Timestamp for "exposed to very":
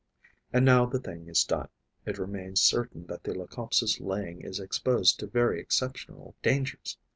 4.59-5.59